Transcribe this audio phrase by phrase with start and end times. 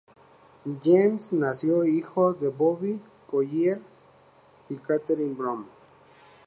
[0.81, 3.79] James nació hijo de Bobby Collier
[4.67, 5.67] y Katherine Brown.